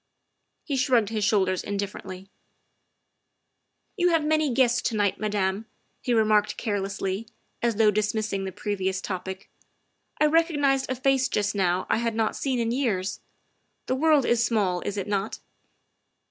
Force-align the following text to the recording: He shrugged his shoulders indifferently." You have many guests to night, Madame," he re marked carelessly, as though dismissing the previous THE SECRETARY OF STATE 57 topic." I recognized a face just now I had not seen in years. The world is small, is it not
He 0.63 0.77
shrugged 0.77 1.09
his 1.09 1.23
shoulders 1.23 1.63
indifferently." 1.63 2.27
You 3.97 4.09
have 4.09 4.25
many 4.25 4.51
guests 4.51 4.81
to 4.89 4.95
night, 4.95 5.19
Madame," 5.19 5.67
he 6.01 6.11
re 6.11 6.23
marked 6.23 6.57
carelessly, 6.57 7.27
as 7.61 7.75
though 7.75 7.91
dismissing 7.91 8.43
the 8.43 8.51
previous 8.51 8.99
THE 8.99 9.05
SECRETARY 9.09 9.33
OF 9.33 9.41
STATE 9.43 9.49
57 10.19 10.31
topic." 10.31 10.31
I 10.33 10.35
recognized 10.35 10.89
a 10.89 10.95
face 10.95 11.29
just 11.29 11.53
now 11.53 11.85
I 11.87 11.97
had 11.97 12.15
not 12.15 12.35
seen 12.35 12.57
in 12.59 12.71
years. 12.71 13.19
The 13.85 13.93
world 13.95 14.25
is 14.25 14.43
small, 14.43 14.81
is 14.87 14.97
it 14.97 15.07
not 15.07 15.37